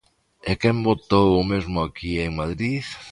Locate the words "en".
2.27-2.31